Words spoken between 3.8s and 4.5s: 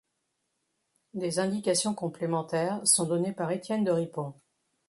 de Ripon.